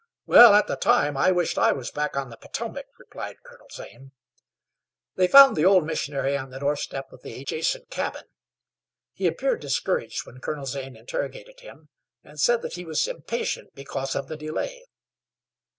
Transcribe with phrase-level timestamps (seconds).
[0.25, 4.13] "Well, at the time I wished I was back on the Potomac," replied Colonel Zane.
[5.15, 8.25] They found the old missionary on the doorstep of the adjacent cabin.
[9.13, 11.89] He appeared discouraged when Colonel Zane interrogated him,
[12.23, 14.85] and said that he was impatient because of the delay.